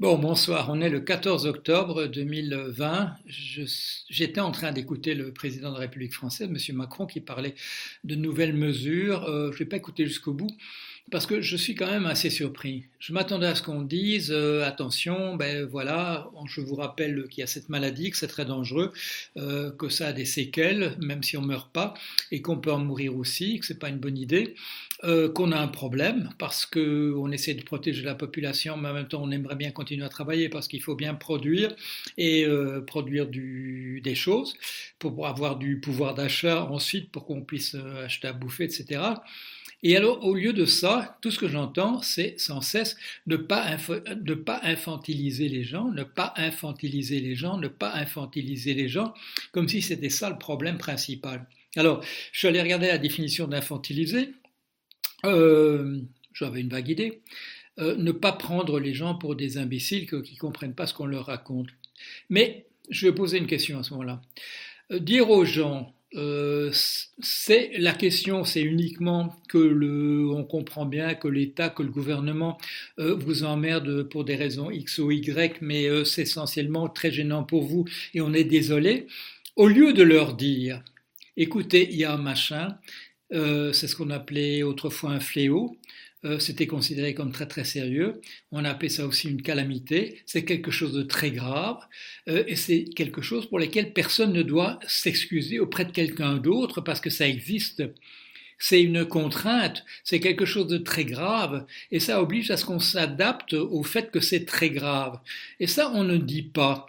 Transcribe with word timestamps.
Bon, 0.00 0.16
bonsoir. 0.16 0.68
On 0.70 0.80
est 0.80 0.90
le 0.90 1.00
14 1.00 1.46
octobre 1.46 2.06
2020. 2.06 3.14
J'étais 3.26 4.40
en 4.40 4.52
train 4.52 4.70
d'écouter 4.70 5.14
le 5.14 5.32
président 5.32 5.70
de 5.70 5.74
la 5.74 5.80
République 5.80 6.14
française, 6.14 6.48
M. 6.48 6.76
Macron, 6.76 7.04
qui 7.04 7.20
parlait 7.20 7.56
de 8.04 8.14
nouvelles 8.14 8.54
mesures. 8.54 9.24
Euh, 9.24 9.48
je 9.50 9.54
ne 9.54 9.58
vais 9.58 9.64
pas 9.64 9.76
écouter 9.76 10.06
jusqu'au 10.06 10.34
bout 10.34 10.50
parce 11.10 11.26
que 11.26 11.40
je 11.40 11.56
suis 11.56 11.74
quand 11.74 11.90
même 11.90 12.06
assez 12.06 12.30
surpris. 12.30 12.84
Je 12.98 13.12
m'attendais 13.12 13.46
à 13.46 13.54
ce 13.54 13.62
qu'on 13.62 13.82
dise 13.82 14.30
euh, 14.30 14.64
attention, 14.64 15.36
ben 15.36 15.64
voilà, 15.64 16.30
je 16.46 16.60
vous 16.60 16.74
rappelle 16.74 17.28
qu'il 17.28 17.40
y 17.40 17.42
a 17.42 17.46
cette 17.46 17.70
maladie, 17.70 18.10
que 18.10 18.16
c'est 18.18 18.28
très 18.28 18.44
dangereux, 18.44 18.92
euh, 19.38 19.70
que 19.70 19.88
ça 19.88 20.08
a 20.08 20.12
des 20.12 20.26
séquelles, 20.26 20.96
même 21.00 21.22
si 21.22 21.38
on 21.38 21.42
meurt 21.42 21.72
pas, 21.72 21.94
et 22.30 22.42
qu'on 22.42 22.58
peut 22.58 22.72
en 22.72 22.78
mourir 22.78 23.16
aussi, 23.16 23.58
que 23.58 23.64
c'est 23.64 23.78
pas 23.78 23.88
une 23.88 23.98
bonne 23.98 24.18
idée, 24.18 24.54
qu'on 25.34 25.52
a 25.52 25.58
un 25.58 25.68
problème 25.68 26.30
parce 26.38 26.66
que 26.66 27.14
on 27.16 27.30
essaie 27.30 27.54
de 27.54 27.62
protéger 27.62 28.02
la 28.02 28.16
population, 28.16 28.76
mais 28.76 28.88
en 28.88 28.94
même 28.94 29.08
temps 29.08 29.22
on 29.22 29.30
aimerait 29.30 29.54
bien 29.54 29.70
continuer 29.88 30.04
à 30.04 30.10
travailler 30.10 30.50
parce 30.50 30.68
qu'il 30.68 30.82
faut 30.82 30.94
bien 30.94 31.14
produire 31.14 31.74
et 32.18 32.46
produire 32.86 33.26
du, 33.26 34.02
des 34.04 34.14
choses 34.14 34.54
pour 34.98 35.26
avoir 35.26 35.56
du 35.56 35.80
pouvoir 35.80 36.14
d'achat 36.14 36.64
ensuite 36.64 37.10
pour 37.10 37.24
qu'on 37.24 37.42
puisse 37.42 37.74
acheter 38.04 38.28
à 38.28 38.34
bouffer, 38.34 38.64
etc. 38.64 39.00
Et 39.82 39.96
alors, 39.96 40.24
au 40.24 40.34
lieu 40.34 40.52
de 40.52 40.64
ça, 40.64 41.16
tout 41.22 41.30
ce 41.30 41.38
que 41.38 41.48
j'entends, 41.48 42.02
c'est 42.02 42.38
sans 42.38 42.60
cesse 42.60 42.96
ne 43.26 43.36
pas, 43.36 43.64
ne 44.24 44.34
pas 44.34 44.60
infantiliser 44.64 45.48
les 45.48 45.62
gens, 45.62 45.90
ne 45.90 46.02
pas 46.02 46.34
infantiliser 46.36 47.20
les 47.20 47.36
gens, 47.36 47.56
ne 47.56 47.68
pas 47.68 47.94
infantiliser 47.94 48.74
les 48.74 48.88
gens, 48.88 49.14
comme 49.52 49.68
si 49.68 49.80
c'était 49.80 50.10
ça 50.10 50.30
le 50.30 50.38
problème 50.38 50.78
principal. 50.78 51.46
Alors, 51.76 52.02
je 52.32 52.38
suis 52.40 52.48
allé 52.48 52.60
regarder 52.60 52.88
la 52.88 52.98
définition 52.98 53.46
d'infantiliser. 53.46 54.34
Euh, 55.24 56.00
J'avais 56.34 56.60
une 56.60 56.70
vague 56.70 56.88
idée. 56.88 57.22
Euh, 57.80 57.94
ne 57.96 58.10
pas 58.10 58.32
prendre 58.32 58.80
les 58.80 58.92
gens 58.92 59.14
pour 59.14 59.36
des 59.36 59.56
imbéciles 59.56 60.06
qui 60.08 60.34
ne 60.34 60.38
comprennent 60.38 60.74
pas 60.74 60.86
ce 60.86 60.94
qu'on 60.94 61.06
leur 61.06 61.26
raconte. 61.26 61.68
Mais 62.28 62.66
je 62.90 63.06
vais 63.06 63.14
poser 63.14 63.38
une 63.38 63.46
question 63.46 63.78
à 63.78 63.82
ce 63.84 63.92
moment-là. 63.92 64.20
Euh, 64.90 64.98
dire 64.98 65.30
aux 65.30 65.44
gens, 65.44 65.94
euh, 66.14 66.70
c'est 66.72 67.70
la 67.78 67.92
question, 67.92 68.42
c'est 68.42 68.62
uniquement 68.62 69.36
que 69.48 69.58
le, 69.58 70.28
on 70.28 70.42
comprend 70.42 70.86
bien 70.86 71.14
que 71.14 71.28
l'État, 71.28 71.68
que 71.68 71.84
le 71.84 71.90
gouvernement 71.90 72.58
vous 72.96 73.44
emmerde 73.44 74.04
pour 74.04 74.24
des 74.24 74.34
raisons 74.34 74.70
X 74.70 74.98
ou 74.98 75.12
Y, 75.12 75.58
mais 75.60 75.86
c'est 76.04 76.22
essentiellement 76.22 76.88
très 76.88 77.12
gênant 77.12 77.44
pour 77.44 77.62
vous 77.62 77.84
et 78.14 78.20
on 78.20 78.32
est 78.32 78.44
désolé. 78.44 79.06
Au 79.54 79.68
lieu 79.68 79.92
de 79.92 80.02
leur 80.02 80.34
dire, 80.34 80.82
écoutez, 81.36 81.88
il 81.90 81.96
y 81.98 82.04
a 82.04 82.14
un 82.14 82.18
machin, 82.18 82.78
c'est 83.30 83.86
ce 83.86 83.94
qu'on 83.94 84.08
appelait 84.08 84.62
autrefois 84.62 85.10
un 85.10 85.20
fléau, 85.20 85.76
euh, 86.24 86.38
c'était 86.40 86.66
considéré 86.66 87.14
comme 87.14 87.32
très 87.32 87.46
très 87.46 87.64
sérieux. 87.64 88.20
On 88.50 88.64
a 88.64 88.70
appelé 88.70 88.88
ça 88.88 89.06
aussi 89.06 89.28
une 89.28 89.42
calamité. 89.42 90.22
C'est 90.26 90.44
quelque 90.44 90.70
chose 90.70 90.92
de 90.92 91.02
très 91.02 91.30
grave 91.30 91.78
euh, 92.28 92.42
et 92.46 92.56
c'est 92.56 92.84
quelque 92.84 93.22
chose 93.22 93.46
pour 93.48 93.58
lequel 93.58 93.92
personne 93.92 94.32
ne 94.32 94.42
doit 94.42 94.80
s'excuser 94.86 95.60
auprès 95.60 95.84
de 95.84 95.92
quelqu'un 95.92 96.36
d'autre 96.36 96.80
parce 96.80 97.00
que 97.00 97.10
ça 97.10 97.28
existe. 97.28 97.84
C'est 98.58 98.82
une 98.82 99.04
contrainte, 99.04 99.84
c'est 100.02 100.18
quelque 100.18 100.44
chose 100.44 100.66
de 100.66 100.78
très 100.78 101.04
grave 101.04 101.64
et 101.92 102.00
ça 102.00 102.20
oblige 102.20 102.50
à 102.50 102.56
ce 102.56 102.64
qu'on 102.64 102.80
s'adapte 102.80 103.52
au 103.52 103.84
fait 103.84 104.10
que 104.10 104.18
c'est 104.18 104.44
très 104.44 104.70
grave. 104.70 105.20
Et 105.60 105.68
ça, 105.68 105.92
on 105.94 106.02
ne 106.02 106.16
dit 106.16 106.42
pas. 106.42 106.86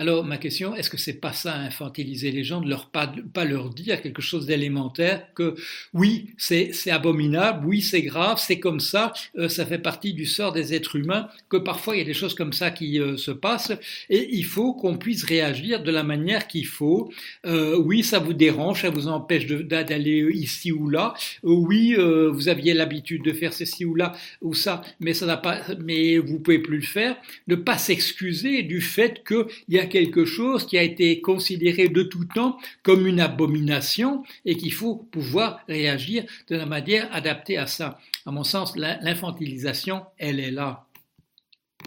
Alors 0.00 0.24
ma 0.24 0.38
question, 0.38 0.74
est-ce 0.74 0.88
que 0.88 0.96
c'est 0.96 1.20
pas 1.20 1.34
ça 1.34 1.54
infantiliser 1.54 2.32
les 2.32 2.42
gens, 2.42 2.62
de 2.62 2.70
leur 2.70 2.88
pas, 2.88 3.12
leur 3.44 3.68
dire 3.68 4.00
quelque 4.00 4.22
chose 4.22 4.46
d'élémentaire 4.46 5.26
que 5.34 5.54
oui 5.92 6.30
c'est 6.38 6.72
abominable, 6.90 7.66
oui 7.66 7.82
c'est 7.82 8.00
grave, 8.00 8.38
c'est 8.40 8.58
comme 8.58 8.80
ça, 8.80 9.12
euh, 9.36 9.50
ça 9.50 9.66
fait 9.66 9.78
partie 9.78 10.14
du 10.14 10.24
sort 10.24 10.52
des 10.52 10.72
êtres 10.72 10.96
humains, 10.96 11.28
que 11.50 11.58
parfois 11.58 11.96
il 11.96 11.98
y 11.98 12.00
a 12.00 12.06
des 12.06 12.14
choses 12.14 12.34
comme 12.34 12.54
ça 12.54 12.70
qui 12.70 12.98
euh, 12.98 13.18
se 13.18 13.30
passent 13.30 13.74
et 14.08 14.26
il 14.32 14.46
faut 14.46 14.72
qu'on 14.72 14.96
puisse 14.96 15.22
réagir 15.22 15.82
de 15.82 15.90
la 15.90 16.02
manière 16.02 16.48
qu'il 16.48 16.66
faut. 16.66 17.12
Euh, 17.44 17.76
oui 17.76 18.02
ça 18.02 18.20
vous 18.20 18.32
dérange, 18.32 18.80
ça 18.80 18.88
vous 18.88 19.06
empêche 19.06 19.46
d'aller 19.48 20.30
ici 20.32 20.72
ou 20.72 20.88
là. 20.88 21.12
oui 21.42 21.94
vous 21.94 22.48
aviez 22.48 22.72
l'habitude 22.72 23.22
de 23.22 23.34
faire 23.34 23.52
ceci 23.52 23.84
ou 23.84 23.94
là 23.94 24.12
ou 24.40 24.54
ça, 24.54 24.80
mais 24.98 25.12
ça 25.12 25.26
n'a 25.26 25.36
pas, 25.36 25.60
mais 25.78 26.16
vous 26.16 26.40
pouvez 26.40 26.58
plus 26.58 26.78
le 26.78 26.86
faire. 26.86 27.16
Ne 27.48 27.56
pas 27.56 27.76
s'excuser 27.76 28.62
du 28.62 28.80
fait 28.80 29.22
qu'il 29.26 29.44
y 29.68 29.78
a 29.78 29.89
quelque 29.90 30.24
chose 30.24 30.66
qui 30.66 30.78
a 30.78 30.82
été 30.82 31.20
considéré 31.20 31.88
de 31.88 32.02
tout 32.02 32.24
temps 32.24 32.56
comme 32.82 33.06
une 33.06 33.20
abomination 33.20 34.24
et 34.46 34.56
qu'il 34.56 34.72
faut 34.72 34.96
pouvoir 35.10 35.60
réagir 35.68 36.24
de 36.48 36.56
la 36.56 36.64
manière 36.64 37.08
adaptée 37.12 37.58
à 37.58 37.66
ça. 37.66 37.98
À 38.24 38.30
mon 38.30 38.44
sens, 38.44 38.76
l'infantilisation, 38.76 40.02
elle 40.16 40.40
est 40.40 40.50
là. 40.50 40.86